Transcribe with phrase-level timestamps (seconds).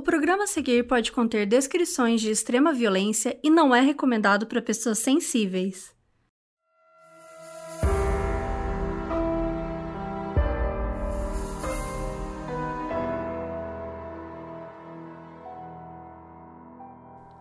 [0.00, 4.62] O programa a seguir pode conter descrições de extrema violência e não é recomendado para
[4.62, 5.94] pessoas sensíveis.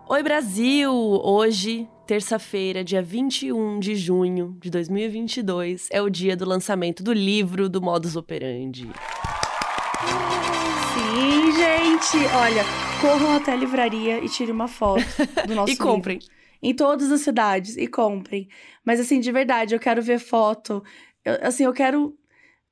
[0.10, 0.92] Oi, Brasil!
[0.92, 7.70] Hoje, terça-feira, dia 21 de junho de 2022, é o dia do lançamento do livro
[7.70, 8.90] do Modus Operandi.
[12.12, 12.26] Gente!
[12.36, 12.64] Olha,
[13.02, 15.04] corram até a livraria e tirem uma foto
[15.46, 15.88] do nosso e livro.
[15.88, 16.20] comprem.
[16.62, 18.48] Em todas as cidades, e comprem.
[18.84, 20.84] Mas, assim, de verdade, eu quero ver foto.
[21.24, 22.18] Eu- assim, eu quero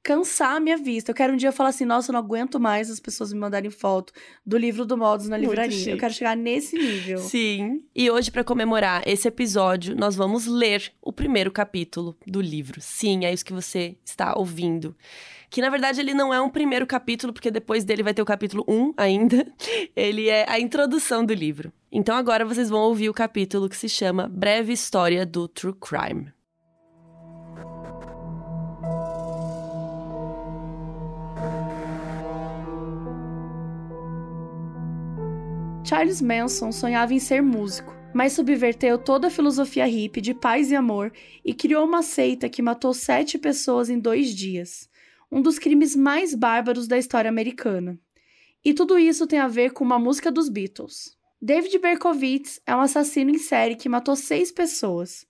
[0.07, 1.11] cansar a minha vista.
[1.11, 3.69] Eu quero um dia falar assim, nossa, eu não aguento mais as pessoas me mandarem
[3.69, 4.13] foto
[4.45, 5.91] do livro do Modus na livraria.
[5.91, 7.17] Eu quero chegar nesse nível.
[7.17, 7.83] Sim.
[7.93, 12.79] E hoje, para comemorar esse episódio, nós vamos ler o primeiro capítulo do livro.
[12.79, 14.95] Sim, é isso que você está ouvindo.
[15.49, 18.25] Que na verdade ele não é um primeiro capítulo, porque depois dele vai ter o
[18.25, 19.45] capítulo 1 ainda.
[19.95, 21.71] Ele é a introdução do livro.
[21.89, 26.33] Então agora vocês vão ouvir o capítulo que se chama Breve História do True Crime.
[35.87, 40.75] Charles Manson sonhava em ser músico, mas subverteu toda a filosofia hippie de paz e
[40.75, 41.13] amor
[41.45, 44.89] e criou uma seita que matou sete pessoas em dois dias,
[45.31, 47.97] um dos crimes mais bárbaros da história americana.
[48.65, 51.15] E tudo isso tem a ver com uma música dos Beatles.
[51.41, 55.25] David Berkowitz é um assassino em série que matou seis pessoas.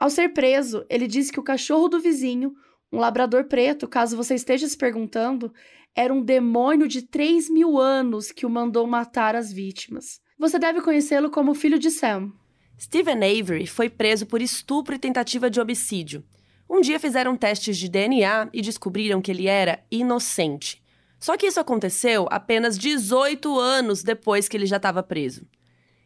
[0.00, 2.52] Ao ser preso, ele disse que o cachorro do vizinho,
[2.90, 5.54] um labrador preto, caso você esteja se perguntando,
[5.94, 10.20] era um demônio de 3 mil anos que o mandou matar as vítimas.
[10.38, 12.32] Você deve conhecê-lo como filho de Sam.
[12.80, 16.24] Stephen Avery foi preso por estupro e tentativa de homicídio.
[16.68, 20.82] Um dia fizeram testes de DNA e descobriram que ele era inocente.
[21.20, 25.46] Só que isso aconteceu apenas 18 anos depois que ele já estava preso.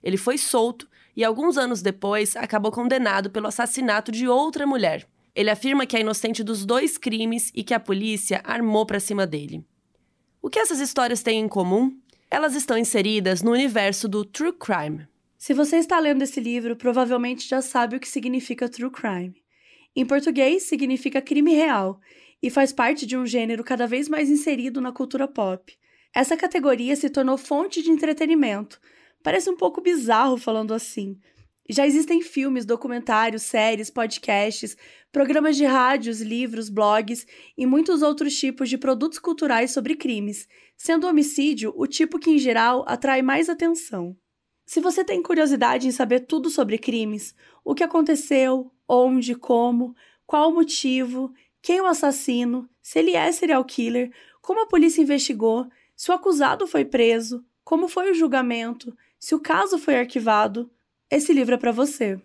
[0.03, 5.09] Ele foi solto e, alguns anos depois, acabou condenado pelo assassinato de outra mulher.
[5.35, 9.27] Ele afirma que é inocente dos dois crimes e que a polícia armou para cima
[9.27, 9.65] dele.
[10.47, 11.93] O que essas histórias têm em comum?
[12.31, 15.09] Elas estão inseridas no universo do true crime.
[15.37, 19.35] Se você está lendo esse livro, provavelmente já sabe o que significa true crime.
[19.97, 21.99] Em português, significa crime real
[22.41, 25.77] e faz parte de um gênero cada vez mais inserido na cultura pop.
[26.15, 28.81] Essa categoria se tornou fonte de entretenimento.
[29.25, 31.19] Parece um pouco bizarro falando assim.
[31.69, 34.77] Já existem filmes, documentários, séries, podcasts,
[35.17, 40.47] programas de rádios, livros, blogs e muitos outros tipos de produtos culturais sobre crimes,
[40.77, 44.15] sendo o homicídio o tipo que, em geral, atrai mais atenção.
[44.67, 47.35] Se você tem curiosidade em saber tudo sobre crimes,
[47.65, 51.33] o que aconteceu, onde, como, qual o motivo,
[51.63, 54.13] quem o assassino, se ele é serial killer,
[54.43, 55.67] como a polícia investigou,
[55.97, 60.71] se o acusado foi preso, como foi o julgamento, se o caso foi arquivado,
[61.11, 62.21] esse livro é para você.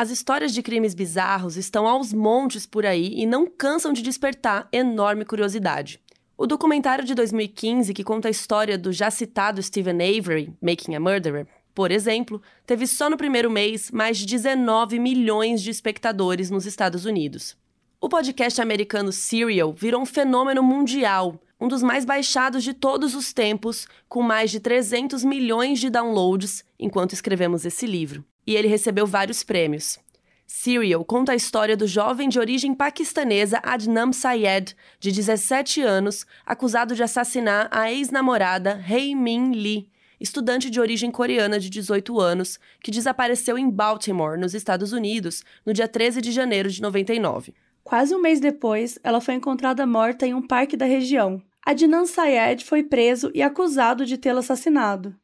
[0.00, 4.68] As histórias de crimes bizarros estão aos montes por aí e não cansam de despertar
[4.70, 6.00] enorme curiosidade.
[6.36, 11.00] O documentário de 2015, que conta a história do já citado Stephen Avery, Making a
[11.00, 16.64] Murderer, por exemplo, teve só no primeiro mês mais de 19 milhões de espectadores nos
[16.64, 17.56] Estados Unidos.
[18.00, 23.32] O podcast americano Serial virou um fenômeno mundial, um dos mais baixados de todos os
[23.32, 28.24] tempos, com mais de 300 milhões de downloads enquanto escrevemos esse livro.
[28.46, 29.98] E ele recebeu vários prêmios.
[30.46, 36.94] Serial conta a história do jovem de origem paquistanesa Adnan Syed, de 17 anos, acusado
[36.94, 42.90] de assassinar a ex-namorada Hei Min Lee, estudante de origem coreana de 18 anos, que
[42.90, 47.52] desapareceu em Baltimore, nos Estados Unidos, no dia 13 de janeiro de 99.
[47.88, 51.42] Quase um mês depois, ela foi encontrada morta em um parque da região.
[51.64, 55.16] Adnan Syed foi preso e acusado de tê-la assassinado.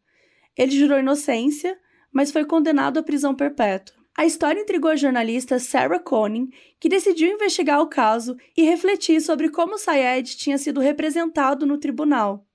[0.56, 1.78] Ele jurou inocência,
[2.10, 3.94] mas foi condenado à prisão perpétua.
[4.16, 6.48] A história intrigou a jornalista Sarah Conin,
[6.80, 12.46] que decidiu investigar o caso e refletir sobre como Syed tinha sido representado no tribunal.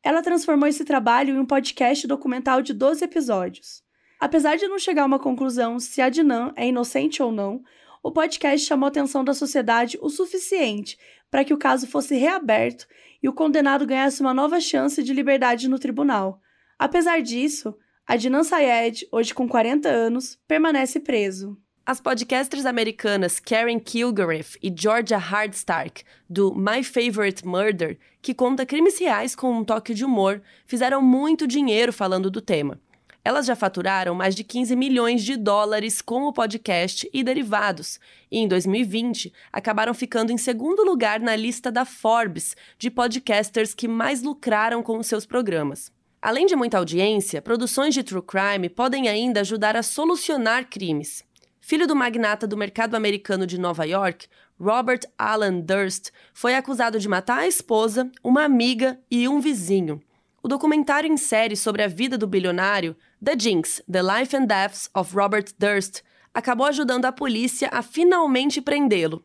[0.00, 3.82] Ela transformou esse trabalho em um podcast documental de 12 episódios.
[4.20, 7.64] Apesar de não chegar a uma conclusão se Adnan é inocente ou não,
[8.02, 10.98] o podcast chamou a atenção da sociedade o suficiente
[11.30, 12.86] para que o caso fosse reaberto
[13.22, 16.40] e o condenado ganhasse uma nova chance de liberdade no tribunal.
[16.78, 17.74] Apesar disso,
[18.06, 21.56] Adnan Syed, hoje com 40 anos, permanece preso.
[21.84, 28.98] As podcasters americanas Karen Kilgariff e Georgia Hardstark, do My Favorite Murder, que conta crimes
[28.98, 32.80] reais com um toque de humor, fizeram muito dinheiro falando do tema.
[33.22, 38.00] Elas já faturaram mais de 15 milhões de dólares com o podcast e derivados,
[38.30, 43.86] e em 2020 acabaram ficando em segundo lugar na lista da Forbes de podcasters que
[43.86, 45.92] mais lucraram com os seus programas.
[46.22, 51.22] Além de muita audiência, produções de true crime podem ainda ajudar a solucionar crimes.
[51.60, 54.26] Filho do magnata do mercado americano de Nova York,
[54.58, 60.02] Robert Alan Durst foi acusado de matar a esposa, uma amiga e um vizinho.
[60.42, 64.88] O documentário em série sobre a vida do bilionário, The Jinx: The Life and Deaths
[64.94, 66.00] of Robert Durst,
[66.32, 69.22] acabou ajudando a polícia a finalmente prendê-lo.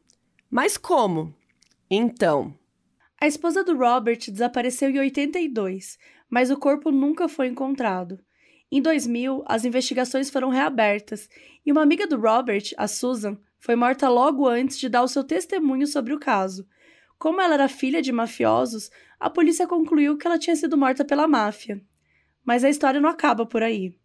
[0.50, 1.34] Mas como?
[1.90, 2.54] Então.
[3.20, 5.98] A esposa do Robert desapareceu em 82,
[6.30, 8.20] mas o corpo nunca foi encontrado.
[8.70, 11.30] Em 2000, as investigações foram reabertas
[11.66, 15.24] e uma amiga do Robert, a Susan, foi morta logo antes de dar o seu
[15.24, 16.68] testemunho sobre o caso.
[17.26, 21.28] Como ela era filha de mafiosos, a polícia concluiu que ela tinha sido morta pela
[21.28, 21.82] máfia.
[22.44, 23.98] Mas a história não acaba por aí.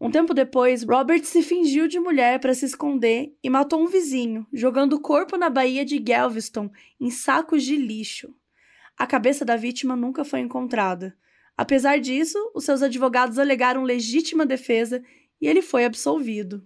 [0.00, 4.46] Um tempo depois, Robert se fingiu de mulher para se esconder e matou um vizinho,
[4.52, 6.70] jogando o corpo na baía de Galveston
[7.00, 8.32] em sacos de lixo.
[8.96, 11.18] A cabeça da vítima nunca foi encontrada.
[11.56, 15.02] Apesar disso, os seus advogados alegaram legítima defesa
[15.40, 16.64] e ele foi absolvido.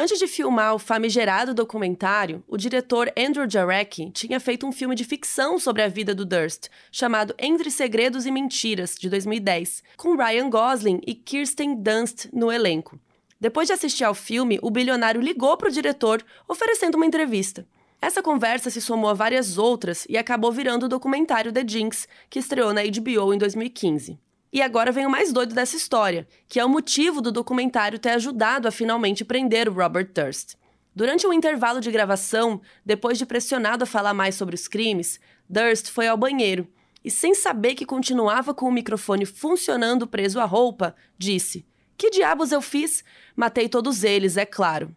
[0.00, 5.02] Antes de filmar o famigerado documentário, o diretor Andrew Jarecki tinha feito um filme de
[5.02, 10.48] ficção sobre a vida do Durst, chamado Entre Segredos e Mentiras, de 2010, com Ryan
[10.50, 12.96] Gosling e Kirsten Dunst no elenco.
[13.40, 17.66] Depois de assistir ao filme, o bilionário ligou para o diretor, oferecendo uma entrevista.
[18.00, 22.38] Essa conversa se somou a várias outras e acabou virando o documentário The Jinx, que
[22.38, 24.16] estreou na HBO em 2015.
[24.52, 28.10] E agora vem o mais doido dessa história, que é o motivo do documentário ter
[28.10, 30.54] ajudado a finalmente prender o Robert Durst.
[30.94, 35.90] Durante um intervalo de gravação, depois de pressionado a falar mais sobre os crimes, Durst
[35.90, 36.66] foi ao banheiro
[37.04, 41.64] e, sem saber que continuava com o microfone funcionando preso à roupa, disse:
[41.96, 43.04] Que diabos eu fiz?
[43.36, 44.94] Matei todos eles, é claro.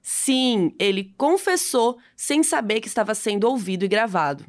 [0.00, 4.46] Sim, ele confessou sem saber que estava sendo ouvido e gravado.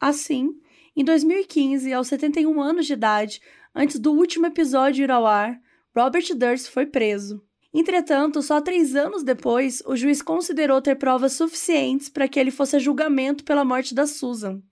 [0.00, 0.60] Assim,
[0.94, 3.40] em 2015, aos 71 anos de idade,
[3.74, 5.58] antes do último episódio ir ao ar,
[5.96, 7.42] Robert Durst foi preso.
[7.72, 12.76] Entretanto, só três anos depois, o juiz considerou ter provas suficientes para que ele fosse
[12.76, 14.62] a julgamento pela morte da Susan.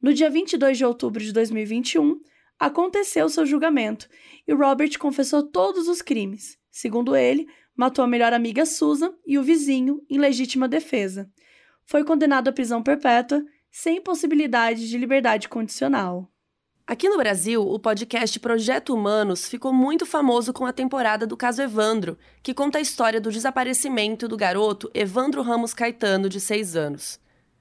[0.00, 2.20] No dia 22 de outubro de 2021,
[2.58, 4.08] aconteceu seu julgamento
[4.46, 6.56] e Robert confessou todos os crimes.
[6.70, 11.28] Segundo ele, matou a melhor amiga Susan e o vizinho em legítima defesa.
[11.84, 16.28] Foi condenado à prisão perpétua sem possibilidade de liberdade condicional.
[16.86, 21.62] Aqui no Brasil, o podcast Projeto Humanos ficou muito famoso com a temporada do caso
[21.62, 27.20] Evandro, que conta a história do desaparecimento do garoto Evandro Ramos Caetano, de 6 anos.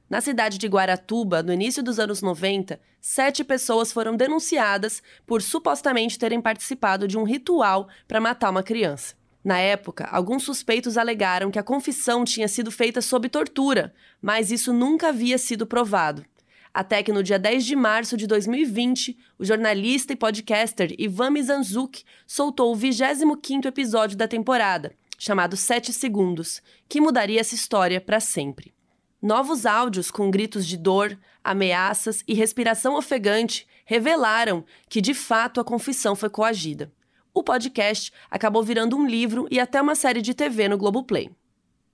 [0.09, 6.17] Na cidade de Guaratuba, no início dos anos 90, sete pessoas foram denunciadas por supostamente
[6.17, 9.18] terem participado de um ritual para matar uma criança.
[9.49, 14.71] Na época, alguns suspeitos alegaram que a confissão tinha sido feita sob tortura, mas isso
[14.71, 16.23] nunca havia sido provado.
[16.71, 22.03] Até que no dia 10 de março de 2020, o jornalista e podcaster Ivan Mizanzuki
[22.27, 28.71] soltou o 25º episódio da temporada, chamado Sete Segundos, que mudaria essa história para sempre.
[29.19, 35.63] Novos áudios com gritos de dor, ameaças e respiração ofegante revelaram que, de fato, a
[35.63, 36.93] confissão foi coagida
[37.39, 41.29] o podcast acabou virando um livro e até uma série de TV no Globoplay.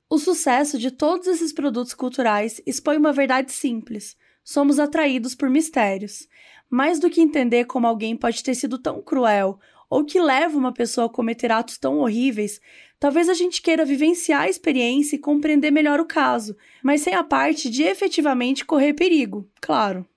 [0.10, 6.28] O sucesso de todos esses produtos culturais expõe uma verdade simples: somos atraídos por mistérios.
[6.68, 10.74] Mais do que entender como alguém pode ter sido tão cruel ou que leva uma
[10.74, 12.60] pessoa a cometer atos tão horríveis,
[13.00, 17.24] talvez a gente queira vivenciar a experiência e compreender melhor o caso, mas sem a
[17.24, 20.08] parte de efetivamente correr perigo, claro.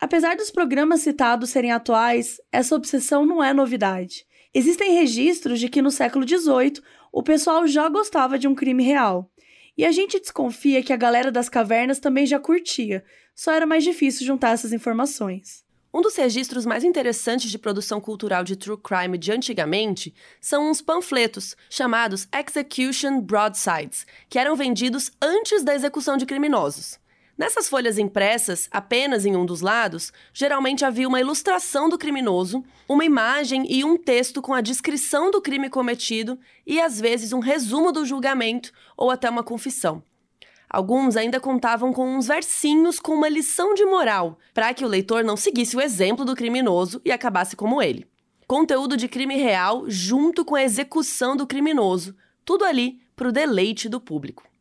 [0.00, 4.26] Apesar dos programas citados serem atuais, essa obsessão não é novidade.
[4.54, 9.30] Existem registros de que no século XVIII o pessoal já gostava de um crime real.
[9.76, 13.02] E a gente desconfia que a galera das cavernas também já curtia,
[13.34, 15.64] só era mais difícil juntar essas informações.
[15.94, 20.80] Um dos registros mais interessantes de produção cultural de true crime de antigamente são uns
[20.80, 26.98] panfletos chamados Execution Broadsides, que eram vendidos antes da execução de criminosos.
[27.36, 33.04] Nessas folhas impressas, apenas em um dos lados, geralmente havia uma ilustração do criminoso, uma
[33.04, 37.90] imagem e um texto com a descrição do crime cometido e, às vezes, um resumo
[37.90, 40.02] do julgamento ou até uma confissão.
[40.68, 45.24] Alguns ainda contavam com uns versinhos com uma lição de moral, para que o leitor
[45.24, 48.06] não seguisse o exemplo do criminoso e acabasse como ele.
[48.46, 53.88] Conteúdo de crime real junto com a execução do criminoso, tudo ali para o deleite
[53.88, 54.51] do público.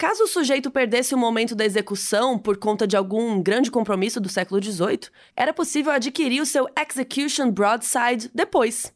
[0.00, 4.30] Caso o sujeito perdesse o momento da execução por conta de algum grande compromisso do
[4.30, 8.94] século XVIII, era possível adquirir o seu Execution Broadside depois.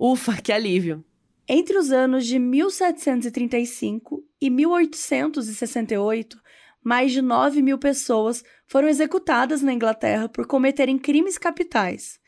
[0.00, 1.04] Ufa, que alívio!
[1.46, 6.40] Entre os anos de 1735 e 1868,
[6.82, 12.18] mais de 9 mil pessoas foram executadas na Inglaterra por cometerem crimes capitais.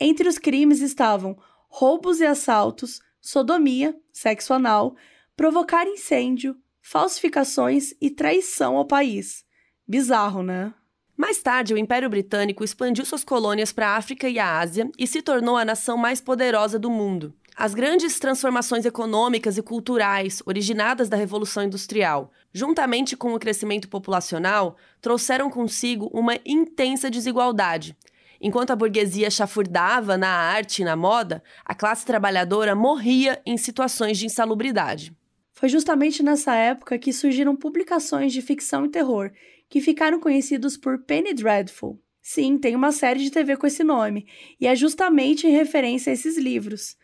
[0.00, 1.36] Entre os crimes estavam
[1.68, 4.96] roubos e assaltos, sodomia, sexo anal,
[5.36, 6.56] provocar incêndio,
[6.88, 9.44] falsificações e traição ao país.
[9.88, 10.72] Bizarro, né?
[11.16, 15.04] Mais tarde, o Império Britânico expandiu suas colônias para a África e a Ásia e
[15.04, 17.34] se tornou a nação mais poderosa do mundo.
[17.56, 24.76] As grandes transformações econômicas e culturais originadas da Revolução Industrial, juntamente com o crescimento populacional,
[25.00, 27.96] trouxeram consigo uma intensa desigualdade.
[28.40, 34.18] Enquanto a burguesia chafurdava na arte e na moda, a classe trabalhadora morria em situações
[34.18, 35.16] de insalubridade.
[35.56, 39.32] Foi justamente nessa época que surgiram publicações de ficção e terror,
[39.70, 41.98] que ficaram conhecidos por Penny Dreadful.
[42.20, 44.26] Sim, tem uma série de TV com esse nome,
[44.60, 46.94] e é justamente em referência a esses livros.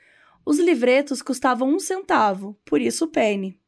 [0.44, 3.58] Os livretos custavam um centavo, por isso Penny.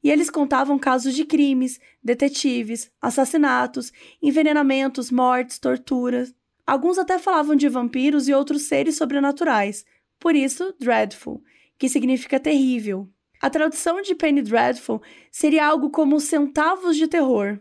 [0.00, 6.32] E eles contavam casos de crimes, detetives, assassinatos, envenenamentos, mortes, torturas.
[6.64, 9.84] Alguns até falavam de vampiros e outros seres sobrenaturais,
[10.20, 11.42] por isso Dreadful,
[11.76, 13.10] que significa terrível.
[13.40, 15.00] A tradução de Penny Dreadful
[15.32, 17.58] seria algo como centavos de terror.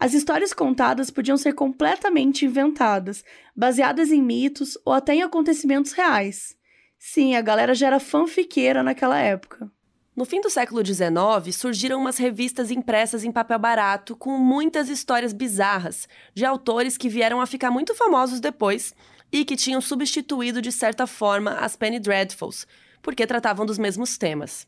[0.00, 6.56] As histórias contadas podiam ser completamente inventadas, baseadas em mitos ou até em acontecimentos reais.
[6.98, 9.70] Sim, a galera já era fanfiqueira naquela época.
[10.14, 15.32] No fim do século XIX, surgiram umas revistas impressas em papel barato com muitas histórias
[15.32, 18.92] bizarras, de autores que vieram a ficar muito famosos depois
[19.30, 22.66] e que tinham substituído de certa forma as Penny Dreadfuls,
[23.00, 24.66] porque tratavam dos mesmos temas.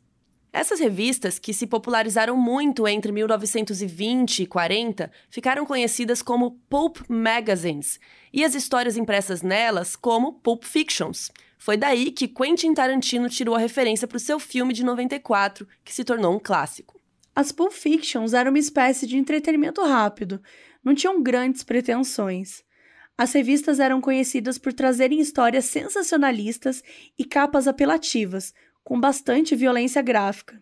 [0.53, 8.01] Essas revistas, que se popularizaram muito entre 1920 e 40, ficaram conhecidas como pulp magazines,
[8.33, 13.59] e as histórias impressas nelas como pulp fictions, foi daí que Quentin Tarantino tirou a
[13.59, 16.99] referência para o seu filme de 94, que se tornou um clássico.
[17.35, 20.41] As Pulp Fictions eram uma espécie de entretenimento rápido,
[20.83, 22.65] não tinham grandes pretensões.
[23.17, 26.83] As revistas eram conhecidas por trazerem histórias sensacionalistas
[27.19, 28.55] e capas apelativas,
[28.89, 30.59] com bastante violência gráfica.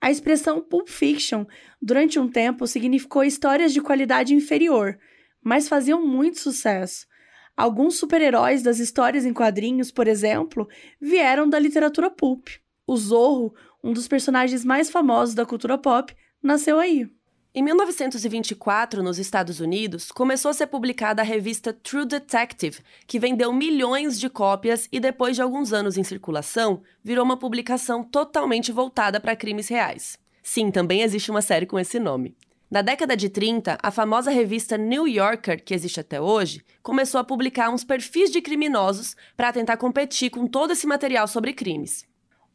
[0.00, 1.44] A expressão Pulp Fiction,
[1.80, 4.98] durante um tempo, significou histórias de qualidade inferior,
[5.44, 7.06] mas faziam muito sucesso.
[7.54, 10.66] Alguns super-heróis das histórias em quadrinhos, por exemplo,
[10.98, 12.48] vieram da literatura pulp.
[12.86, 13.52] O Zorro,
[13.84, 17.10] um dos personagens mais famosos da cultura pop, nasceu aí.
[17.52, 22.78] Em 1924, nos Estados Unidos, começou a ser publicada a revista True Detective,
[23.08, 28.04] que vendeu milhões de cópias e, depois de alguns anos em circulação, virou uma publicação
[28.04, 30.16] totalmente voltada para crimes reais.
[30.40, 32.36] Sim, também existe uma série com esse nome.
[32.70, 37.24] Na década de 30, a famosa revista New Yorker, que existe até hoje, começou a
[37.24, 42.08] publicar uns perfis de criminosos para tentar competir com todo esse material sobre crimes.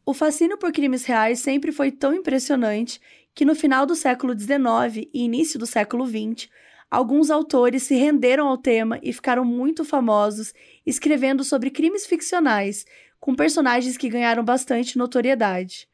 [0.06, 2.98] O fascínio por crimes reais sempre foi tão impressionante
[3.36, 6.48] que no final do século XIX e início do século XX,
[6.90, 10.54] alguns autores se renderam ao tema e ficaram muito famosos
[10.86, 12.86] escrevendo sobre crimes ficcionais,
[13.20, 15.86] com personagens que ganharam bastante notoriedade.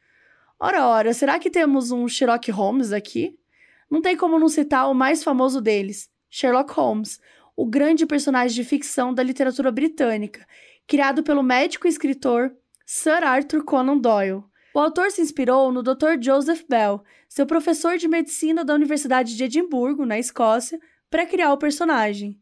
[0.57, 3.37] Ora, ora, será que temos um Sherlock Holmes aqui?
[3.91, 7.19] Não tem como não citar o mais famoso deles, Sherlock Holmes,
[7.57, 10.47] o grande personagem de ficção da literatura britânica,
[10.87, 12.55] criado pelo médico e escritor
[12.87, 14.45] Sir Arthur Conan Doyle.
[14.75, 16.21] O autor se inspirou no Dr.
[16.21, 21.59] Joseph Bell, seu professor de medicina da Universidade de Edimburgo, na Escócia, para criar o
[21.59, 22.41] personagem.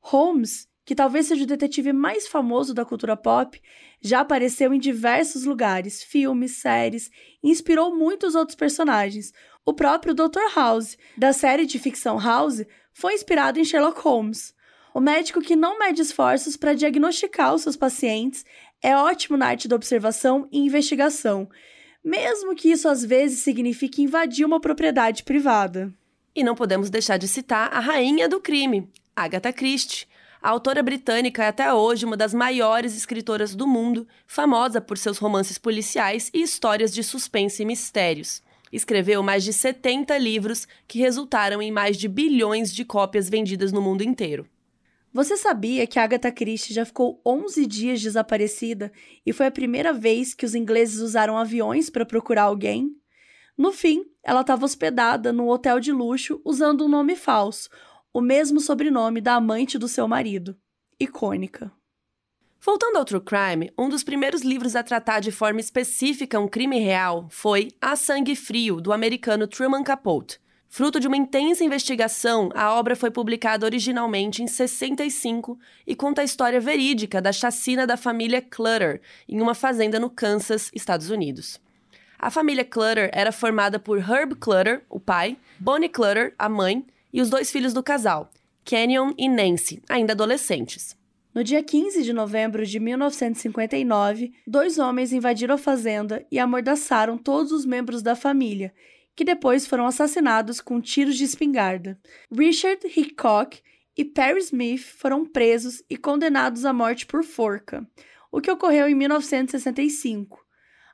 [0.00, 3.60] Holmes, que talvez seja o detetive mais famoso da cultura pop,
[4.00, 7.10] já apareceu em diversos lugares, filmes, séries,
[7.42, 9.32] e inspirou muitos outros personagens,
[9.66, 10.54] o próprio Dr.
[10.54, 14.54] House, da série de ficção House, foi inspirado em Sherlock Holmes.
[14.94, 18.44] O médico que não mede esforços para diagnosticar os seus pacientes
[18.84, 21.48] é ótimo na arte da observação e investigação,
[22.04, 25.90] mesmo que isso às vezes signifique invadir uma propriedade privada.
[26.36, 28.86] E não podemos deixar de citar a rainha do crime,
[29.16, 30.06] Agatha Christie.
[30.42, 35.16] A autora britânica é até hoje uma das maiores escritoras do mundo, famosa por seus
[35.16, 38.42] romances policiais e histórias de suspense e mistérios
[38.76, 43.80] escreveu mais de 70 livros que resultaram em mais de bilhões de cópias vendidas no
[43.80, 44.48] mundo inteiro.
[45.14, 48.90] Você sabia que Agatha Christie já ficou 11 dias desaparecida
[49.24, 52.90] e foi a primeira vez que os ingleses usaram aviões para procurar alguém?
[53.56, 57.70] No fim, ela estava hospedada num hotel de luxo usando um nome falso,
[58.12, 60.58] o mesmo sobrenome da amante do seu marido.
[60.98, 61.70] Icônica.
[62.60, 66.80] Voltando ao True Crime, um dos primeiros livros a tratar de forma específica um crime
[66.80, 70.40] real foi A Sangue Frio, do americano Truman Capote.
[70.74, 76.24] Fruto de uma intensa investigação, a obra foi publicada originalmente em 65 e conta a
[76.24, 81.60] história verídica da chacina da família Clutter em uma fazenda no Kansas, Estados Unidos.
[82.18, 87.20] A família Clutter era formada por Herb Clutter, o pai, Bonnie Clutter, a mãe, e
[87.20, 88.28] os dois filhos do casal,
[88.64, 90.96] Kenyon e Nancy, ainda adolescentes.
[91.32, 97.52] No dia 15 de novembro de 1959, dois homens invadiram a fazenda e amordaçaram todos
[97.52, 98.72] os membros da família,
[99.14, 101.98] que depois foram assassinados com tiros de espingarda.
[102.30, 103.60] Richard Hickok
[103.96, 107.86] e Perry Smith foram presos e condenados à morte por forca,
[108.30, 110.44] o que ocorreu em 1965.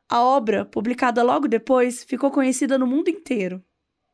[0.09, 3.63] A obra, publicada logo depois, ficou conhecida no mundo inteiro.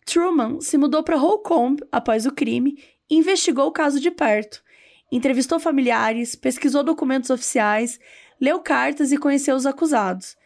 [0.05, 2.79] Truman se mudou para Holcomb após o crime
[3.11, 4.63] e investigou o caso de perto.
[5.11, 7.99] Entrevistou familiares, pesquisou documentos oficiais,
[8.41, 10.37] leu cartas e conheceu os acusados.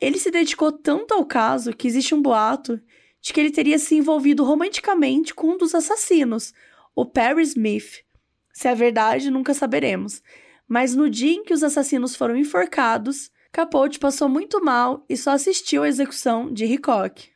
[0.00, 2.80] Ele se dedicou tanto ao caso que existe um boato
[3.22, 6.52] de que ele teria se envolvido romanticamente com um dos assassinos,
[6.94, 8.04] o Perry Smith.
[8.52, 10.20] Se é verdade, nunca saberemos.
[10.68, 15.30] Mas no dia em que os assassinos foram enforcados, Capote passou muito mal e só
[15.30, 17.30] assistiu à execução de Hickok.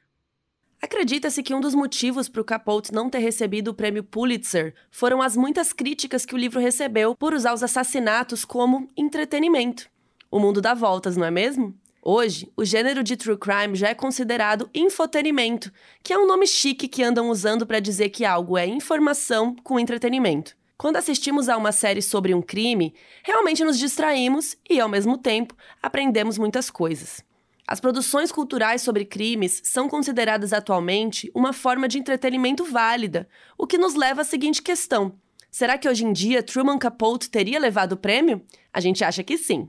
[0.82, 5.22] Acredita-se que um dos motivos para o Capote não ter recebido o prêmio Pulitzer foram
[5.22, 9.88] as muitas críticas que o livro recebeu por usar os assassinatos como entretenimento.
[10.30, 11.74] O mundo dá voltas, não é mesmo?
[12.08, 15.72] Hoje, o gênero de true crime já é considerado infotenimento,
[16.04, 19.76] que é um nome chique que andam usando para dizer que algo é informação com
[19.76, 20.56] entretenimento.
[20.78, 22.94] Quando assistimos a uma série sobre um crime,
[23.24, 27.24] realmente nos distraímos e, ao mesmo tempo, aprendemos muitas coisas.
[27.66, 33.76] As produções culturais sobre crimes são consideradas atualmente uma forma de entretenimento válida, o que
[33.76, 35.18] nos leva à seguinte questão:
[35.50, 38.42] será que hoje em dia Truman Capote teria levado o prêmio?
[38.72, 39.68] A gente acha que sim.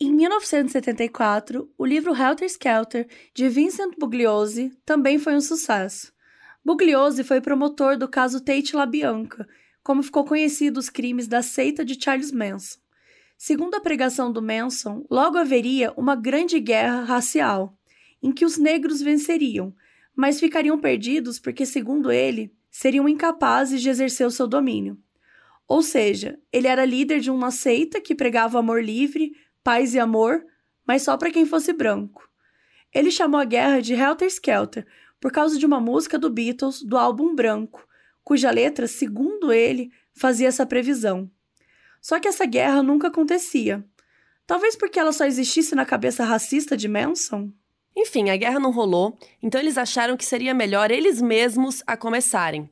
[0.00, 6.12] Em 1974, o livro Helter Skelter, de Vincent Bugliosi, também foi um sucesso.
[6.64, 9.46] Bugliosi foi promotor do caso Tate LaBianca,
[9.82, 12.78] como ficou conhecido os crimes da seita de Charles Manson.
[13.36, 17.76] Segundo a pregação do Manson, logo haveria uma grande guerra racial,
[18.22, 19.74] em que os negros venceriam,
[20.14, 24.96] mas ficariam perdidos porque, segundo ele, seriam incapazes de exercer o seu domínio.
[25.66, 30.44] Ou seja, ele era líder de uma seita que pregava amor livre, paz e amor,
[30.86, 32.28] mas só para quem fosse branco.
[32.92, 34.86] Ele chamou a guerra de Helter Skelter
[35.20, 37.86] por causa de uma música do Beatles do álbum Branco,
[38.24, 41.30] cuja letra, segundo ele, fazia essa previsão.
[42.00, 43.84] Só que essa guerra nunca acontecia.
[44.46, 47.52] Talvez porque ela só existisse na cabeça racista de Manson?
[47.96, 52.68] Enfim, a guerra não rolou, então eles acharam que seria melhor eles mesmos a começarem.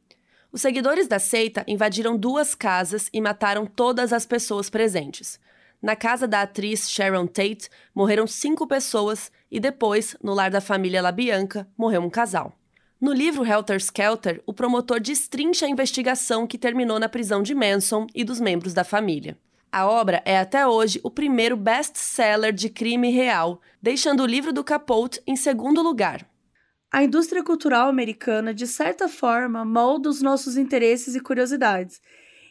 [0.51, 5.39] Os seguidores da seita invadiram duas casas e mataram todas as pessoas presentes.
[5.83, 11.01] Na casa da atriz Sharon Tate, morreram cinco pessoas e depois, no lar da família
[11.01, 12.53] LaBianca, morreu um casal.
[13.01, 18.07] No livro Helter Skelter, o promotor destrincha a investigação que terminou na prisão de Manson
[18.15, 19.39] e dos membros da família.
[19.73, 24.63] A obra é até hoje o primeiro best-seller de crime real, deixando o livro do
[24.63, 26.29] Capote em segundo lugar.
[26.93, 32.03] A indústria cultural americana, de certa forma, molda os nossos interesses e curiosidades,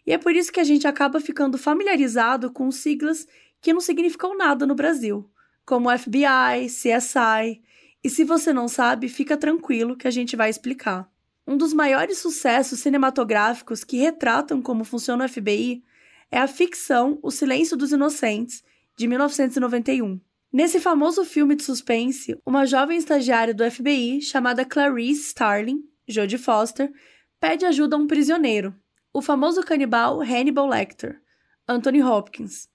[0.09, 3.27] e é por isso que a gente acaba ficando familiarizado com siglas
[3.61, 5.29] que não significam nada no Brasil,
[5.63, 7.61] como FBI, CSI.
[8.03, 11.07] E se você não sabe, fica tranquilo que a gente vai explicar.
[11.45, 15.83] Um dos maiores sucessos cinematográficos que retratam como funciona o FBI
[16.31, 18.63] é a ficção O Silêncio dos Inocentes,
[18.97, 20.19] de 1991.
[20.51, 26.91] Nesse famoso filme de suspense, uma jovem estagiária do FBI chamada Clarice Starling, Jodie Foster,
[27.39, 28.73] pede ajuda a um prisioneiro,
[29.19, 31.21] o famoso canibal Hannibal Lecter,
[31.67, 32.69] Anthony Hopkins,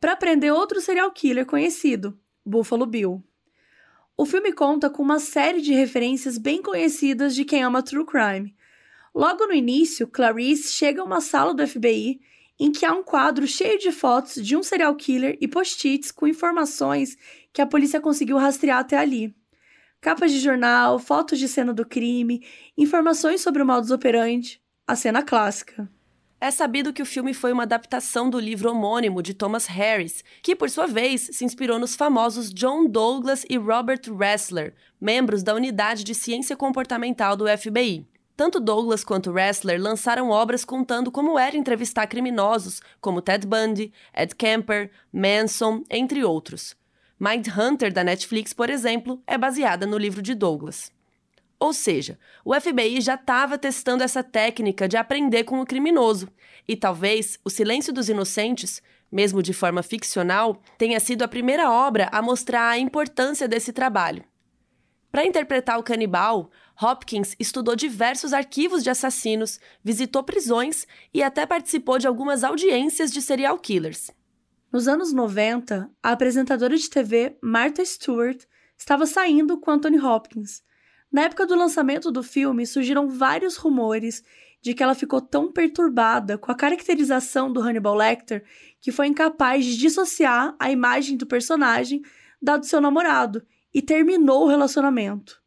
[0.00, 3.22] para prender outro serial killer conhecido, Buffalo Bill.
[4.16, 8.56] O filme conta com uma série de referências bem conhecidas de quem ama true crime.
[9.14, 12.20] Logo no início, Clarice chega a uma sala do FBI
[12.58, 16.26] em que há um quadro cheio de fotos de um serial killer e post-its com
[16.26, 17.16] informações
[17.52, 19.32] que a polícia conseguiu rastrear até ali.
[20.00, 22.44] Capas de jornal, fotos de cena do crime,
[22.76, 25.88] informações sobre o modus operandi, a cena clássica.
[26.38, 30.54] É sabido que o filme foi uma adaptação do livro homônimo de Thomas Harris, que,
[30.54, 36.04] por sua vez, se inspirou nos famosos John Douglas e Robert Ressler, membros da Unidade
[36.04, 38.06] de Ciência Comportamental do FBI.
[38.36, 44.34] Tanto Douglas quanto Ressler lançaram obras contando como era entrevistar criminosos como Ted Bundy, Ed
[44.34, 46.76] Kemper, Manson, entre outros.
[47.18, 50.92] Mindhunter, da Netflix, por exemplo, é baseada no livro de Douglas.
[51.64, 56.28] Ou seja, o FBI já estava testando essa técnica de aprender com o criminoso,
[56.68, 62.10] e talvez O Silêncio dos Inocentes, mesmo de forma ficcional, tenha sido a primeira obra
[62.12, 64.22] a mostrar a importância desse trabalho.
[65.10, 71.98] Para interpretar o canibal, Hopkins estudou diversos arquivos de assassinos, visitou prisões e até participou
[71.98, 74.10] de algumas audiências de serial killers.
[74.70, 78.44] Nos anos 90, a apresentadora de TV Martha Stewart
[78.76, 80.62] estava saindo com Anthony Hopkins
[81.14, 84.24] na época do lançamento do filme, surgiram vários rumores
[84.60, 88.44] de que ela ficou tão perturbada com a caracterização do Hannibal Lecter
[88.80, 92.02] que foi incapaz de dissociar a imagem do personagem
[92.42, 95.40] da do seu namorado e terminou o relacionamento.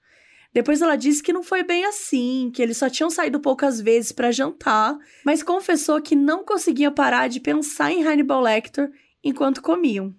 [0.54, 4.14] Depois ela disse que não foi bem assim, que eles só tinham saído poucas vezes
[4.14, 8.90] para jantar, mas confessou que não conseguia parar de pensar em Hannibal Lecter
[9.22, 10.16] enquanto comiam.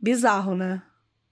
[0.00, 0.84] Bizarro, né?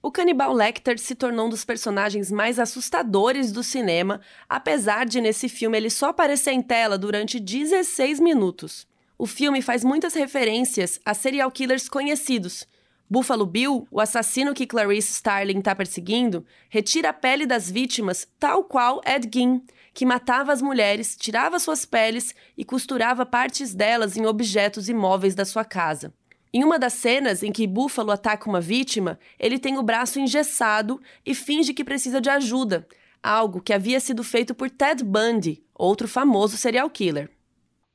[0.04, 5.48] O canibal Lecter se tornou um dos personagens mais assustadores do cinema, apesar de nesse
[5.48, 8.84] filme ele só aparecer em tela durante 16 minutos.
[9.16, 12.66] O filme faz muitas referências a serial killers conhecidos.
[13.08, 18.64] Buffalo Bill, o assassino que Clarice Starling está perseguindo, retira a pele das vítimas tal
[18.64, 19.62] qual Ed Gein,
[19.94, 25.44] que matava as mulheres, tirava suas peles e costurava partes delas em objetos imóveis da
[25.44, 26.12] sua casa.
[26.54, 31.00] Em uma das cenas em que Buffalo ataca uma vítima, ele tem o braço engessado
[31.24, 32.86] e finge que precisa de ajuda,
[33.22, 37.30] algo que havia sido feito por Ted Bundy, outro famoso serial killer.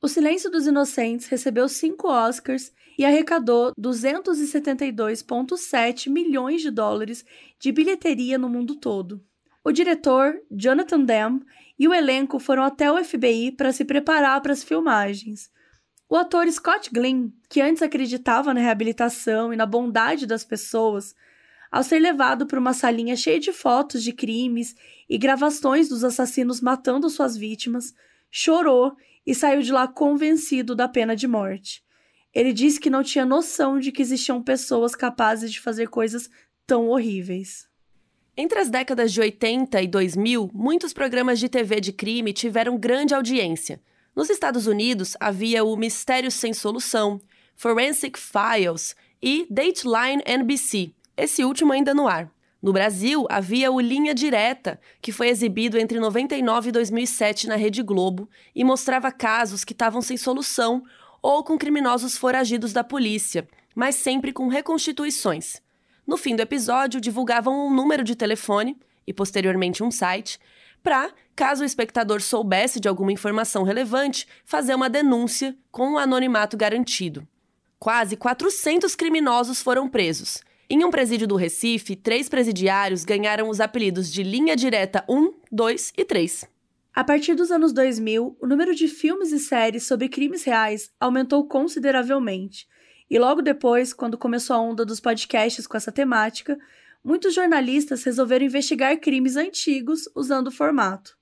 [0.02, 7.24] O Silêncio dos Inocentes recebeu cinco Oscars e arrecadou 272,7 milhões de dólares
[7.60, 9.22] de bilheteria no mundo todo.
[9.64, 11.44] O diretor, Jonathan Demme,
[11.78, 15.48] e o elenco foram até o FBI para se preparar para as filmagens.
[16.10, 21.14] O ator Scott Glenn, que antes acreditava na reabilitação e na bondade das pessoas,
[21.70, 24.74] ao ser levado para uma salinha cheia de fotos de crimes
[25.06, 27.94] e gravações dos assassinos matando suas vítimas,
[28.30, 31.84] chorou e saiu de lá convencido da pena de morte.
[32.34, 36.30] Ele disse que não tinha noção de que existiam pessoas capazes de fazer coisas
[36.66, 37.68] tão horríveis.
[38.34, 43.12] Entre as décadas de 80 e 2000, muitos programas de TV de crime tiveram grande
[43.12, 43.78] audiência.
[44.18, 47.20] Nos Estados Unidos, havia o Mistério Sem Solução,
[47.54, 52.28] Forensic Files e Dateline NBC, esse último ainda no ar.
[52.60, 57.80] No Brasil, havia o Linha Direta, que foi exibido entre 99 e 2007 na Rede
[57.80, 60.82] Globo e mostrava casos que estavam sem solução
[61.22, 65.62] ou com criminosos foragidos da polícia, mas sempre com reconstituições.
[66.04, 68.76] No fim do episódio, divulgavam um número de telefone
[69.06, 70.40] e posteriormente um site
[70.82, 76.56] para, caso o espectador soubesse de alguma informação relevante, fazer uma denúncia com um anonimato
[76.56, 77.24] garantido.
[77.78, 80.42] Quase 400 criminosos foram presos.
[80.68, 85.92] Em um presídio do Recife, três presidiários ganharam os apelidos de Linha Direta 1, 2
[85.96, 86.44] e 3.
[86.92, 91.46] A partir dos anos 2000, o número de filmes e séries sobre crimes reais aumentou
[91.46, 92.66] consideravelmente.
[93.08, 96.58] E logo depois, quando começou a onda dos podcasts com essa temática,
[97.04, 101.16] muitos jornalistas resolveram investigar crimes antigos usando o formato.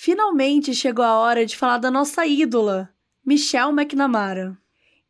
[0.00, 2.88] Finalmente chegou a hora de falar da nossa ídola,
[3.26, 4.56] Michelle McNamara.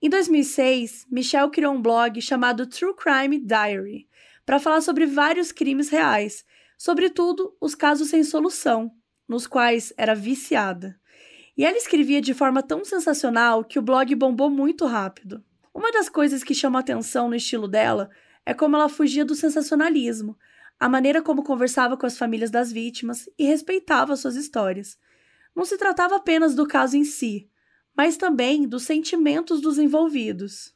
[0.01, 4.09] Em 2006, Michelle criou um blog chamado True Crime Diary
[4.47, 6.43] para falar sobre vários crimes reais,
[6.79, 8.91] sobretudo os casos sem solução,
[9.29, 10.99] nos quais era viciada.
[11.55, 15.45] E ela escrevia de forma tão sensacional que o blog bombou muito rápido.
[15.75, 18.09] Uma das coisas que chama atenção no estilo dela
[18.47, 20.35] é como ela fugia do sensacionalismo,
[20.79, 24.97] a maneira como conversava com as famílias das vítimas e respeitava suas histórias.
[25.55, 27.51] Não se tratava apenas do caso em si,
[27.97, 30.73] mas também dos sentimentos dos envolvidos.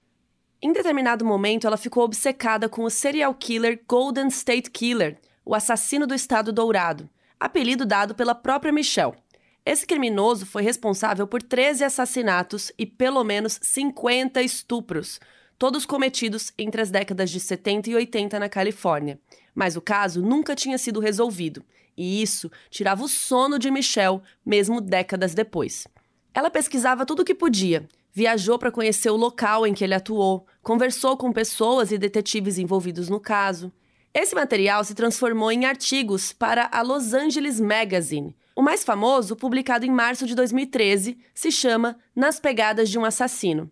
[0.60, 6.06] Em determinado momento, ela ficou obcecada com o serial killer Golden State Killer, o assassino
[6.06, 9.16] do Estado Dourado, apelido dado pela própria Michelle.
[9.64, 15.20] Esse criminoso foi responsável por 13 assassinatos e pelo menos 50 estupros,
[15.62, 19.20] todos cometidos entre as décadas de 70 e 80 na Califórnia.
[19.54, 21.64] Mas o caso nunca tinha sido resolvido,
[21.96, 25.86] e isso tirava o sono de Michelle, mesmo décadas depois.
[26.34, 30.48] Ela pesquisava tudo o que podia, viajou para conhecer o local em que ele atuou,
[30.64, 33.72] conversou com pessoas e detetives envolvidos no caso.
[34.12, 38.34] Esse material se transformou em artigos para a Los Angeles Magazine.
[38.56, 43.70] O mais famoso, publicado em março de 2013, se chama Nas Pegadas de um Assassino.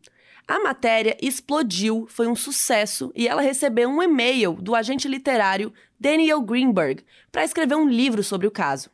[0.50, 6.40] A matéria explodiu, foi um sucesso e ela recebeu um e-mail do agente literário Daniel
[6.40, 8.90] Greenberg para escrever um livro sobre o caso.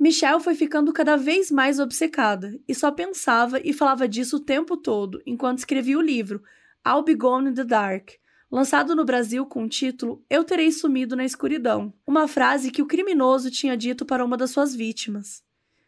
[0.00, 4.78] Michelle foi ficando cada vez mais obcecada e só pensava e falava disso o tempo
[4.78, 6.42] todo enquanto escrevia o livro
[6.88, 8.12] I'll Be Gone in the Dark,
[8.50, 12.86] lançado no Brasil com o título Eu Terei Sumido na Escuridão, uma frase que o
[12.86, 15.42] criminoso tinha dito para uma das suas vítimas.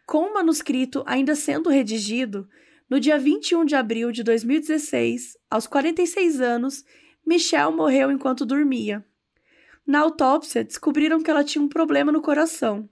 [0.05, 2.47] Com o manuscrito ainda sendo redigido,
[2.89, 6.85] no dia 21 de abril de 2016, aos 46 anos,
[7.27, 9.05] Michelle morreu enquanto dormia.
[9.87, 12.89] Na autópsia, descobriram que ela tinha um problema no coração.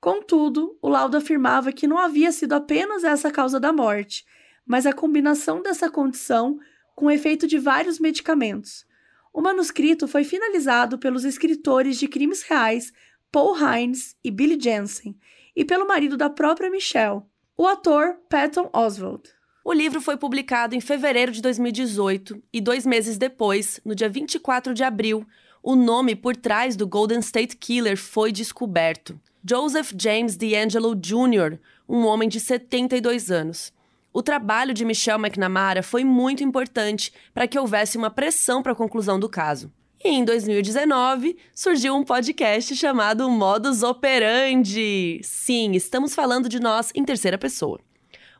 [0.00, 4.24] Contudo, o laudo afirmava que não havia sido apenas essa a causa da morte,
[4.64, 6.58] mas a combinação dessa condição
[6.94, 8.86] com o efeito de vários medicamentos.
[9.32, 12.92] O manuscrito foi finalizado pelos escritores de crimes reais
[13.30, 15.18] Paul Hines e Billy Jensen
[15.54, 17.22] e pelo marido da própria Michelle,
[17.58, 19.28] o ator Patton Oswalt.
[19.64, 24.74] O livro foi publicado em fevereiro de 2018 e dois meses depois, no dia 24
[24.74, 25.26] de abril,
[25.62, 29.18] o nome por trás do Golden State Killer foi descoberto.
[29.48, 33.72] Joseph James D'Angelo Jr., um homem de 72 anos.
[34.12, 38.76] O trabalho de Michelle McNamara foi muito importante para que houvesse uma pressão para a
[38.76, 39.72] conclusão do caso.
[40.04, 45.20] E em 2019 surgiu um podcast chamado Modus Operandi.
[45.22, 47.80] Sim, estamos falando de nós em terceira pessoa.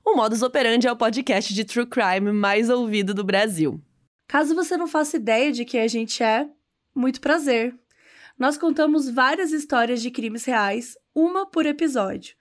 [0.05, 3.81] O Modus Operandi é o podcast de true crime mais ouvido do Brasil.
[4.29, 6.49] Caso você não faça ideia de quem a gente é,
[6.95, 7.75] muito prazer.
[8.39, 12.37] Nós contamos várias histórias de crimes reais, uma por episódio.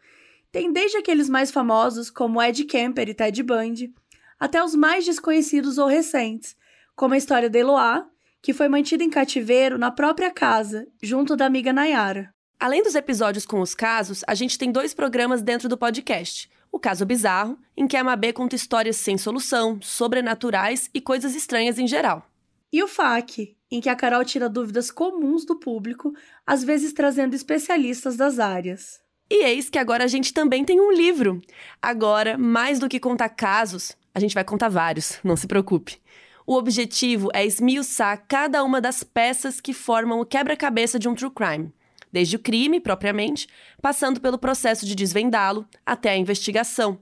[0.52, 3.94] Tem desde aqueles mais famosos, como Ed Kemper e Ted Bundy,
[4.40, 6.56] até os mais desconhecidos ou recentes,
[6.96, 8.08] como a história de Eloá,
[8.46, 12.30] que foi mantida em cativeiro na própria casa, junto da amiga Nayara.
[12.60, 16.48] Além dos episódios com os casos, a gente tem dois programas dentro do podcast.
[16.72, 21.80] O Caso Bizarro, em que a Mabê conta histórias sem solução, sobrenaturais e coisas estranhas
[21.80, 22.24] em geral.
[22.72, 26.14] E o FAQ, em que a Carol tira dúvidas comuns do público,
[26.46, 29.02] às vezes trazendo especialistas das áreas.
[29.28, 31.42] E eis que agora a gente também tem um livro.
[31.82, 36.00] Agora, mais do que contar casos, a gente vai contar vários, não se preocupe.
[36.48, 41.32] O objetivo é esmiuçar cada uma das peças que formam o quebra-cabeça de um true
[41.32, 41.74] crime,
[42.12, 43.48] desde o crime propriamente,
[43.82, 47.00] passando pelo processo de desvendá-lo até a investigação.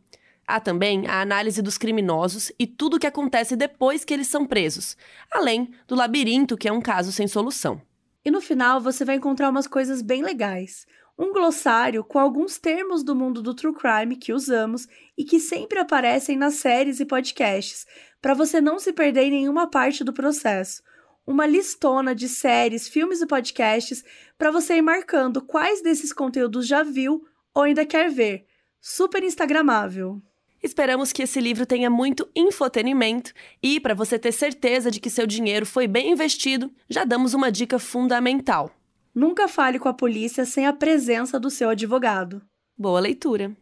[0.47, 4.45] Há também a análise dos criminosos e tudo o que acontece depois que eles são
[4.45, 4.95] presos,
[5.29, 7.81] além do labirinto, que é um caso sem solução.
[8.23, 10.87] E no final você vai encontrar umas coisas bem legais.
[11.23, 15.79] Um glossário com alguns termos do mundo do true crime que usamos e que sempre
[15.79, 17.85] aparecem nas séries e podcasts,
[18.21, 20.83] para você não se perder em nenhuma parte do processo.
[21.25, 24.03] Uma listona de séries, filmes e podcasts
[24.37, 27.23] para você ir marcando quais desses conteúdos já viu
[27.55, 28.45] ou ainda quer ver.
[28.81, 30.21] Super instagramável.
[30.61, 33.31] Esperamos que esse livro tenha muito infotenimento
[33.61, 37.49] e, para você ter certeza de que seu dinheiro foi bem investido, já damos uma
[37.49, 38.69] dica fundamental.
[39.13, 42.41] Nunca fale com a polícia sem a presença do seu advogado.
[42.75, 43.55] Boa leitura!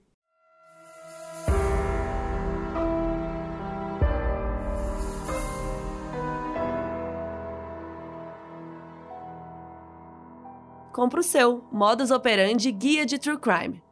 [10.94, 13.84] Compre o seu Modus Operandi Guia de True Crime.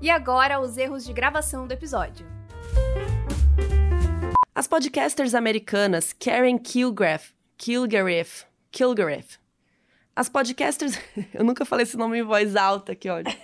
[0.00, 2.31] E agora os erros de gravação do episódio.
[4.54, 9.38] As podcasters americanas Karen Kilgraff, Kilgariff, Kilgariff.
[10.14, 10.98] As podcasters.
[11.32, 13.34] Eu nunca falei esse nome em voz alta, que ódio.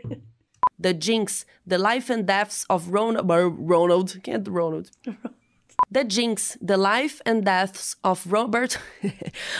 [0.80, 3.28] The Jinx, The Life and Deaths of Ronald.
[3.68, 4.18] Ronald.
[4.22, 4.90] Quem é do Ronald?
[5.92, 8.80] The Jinx, The Life and Deaths of Robert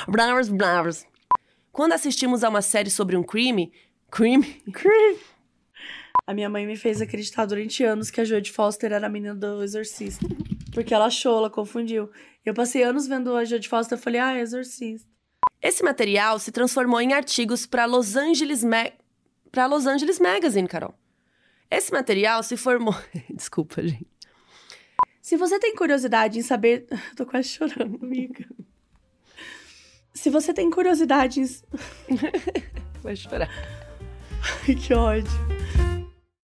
[0.08, 1.04] Blavers Blavers.
[1.72, 3.70] Quando assistimos a uma série sobre um crime,
[4.10, 5.18] crime, crime.
[6.26, 9.34] A minha mãe me fez acreditar durante anos que a Jodie Foster era a menina
[9.34, 10.26] do Exorcista.
[10.76, 12.10] Porque ela achou, ela confundiu.
[12.44, 15.08] Eu passei anos vendo a Jodie Foster e falei, ah, é Exorcista.
[15.62, 18.90] Esse material se transformou em artigos para Los Angeles Ma
[19.50, 20.94] para Los Angeles Magazine, Carol.
[21.70, 22.94] Esse material se formou.
[23.34, 24.06] Desculpa, gente.
[25.22, 26.86] Se você tem curiosidade em saber.
[27.16, 28.44] Tô quase chorando, amiga.
[30.12, 31.46] Se você tem curiosidade em.
[33.02, 33.48] Vai chorar.
[34.68, 35.85] Ai, que ódio.